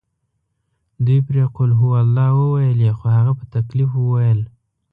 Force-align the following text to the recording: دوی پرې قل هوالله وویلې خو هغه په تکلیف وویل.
دوی 1.05 1.19
پرې 1.27 1.43
قل 1.55 1.69
هوالله 1.81 2.27
وویلې 2.39 2.89
خو 2.97 3.05
هغه 3.17 3.31
په 3.39 3.45
تکلیف 3.55 3.91
وویل. 3.97 4.39